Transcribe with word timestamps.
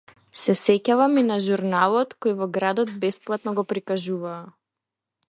Се 0.43 0.53
сеќавам 0.59 1.19
и 1.21 1.23
на 1.27 1.35
журналот 1.47 2.15
кој 2.25 2.35
во 2.39 2.47
градот 2.57 2.97
бесплатно 3.05 3.55
го 3.61 3.67
прикажуваа. 3.75 4.41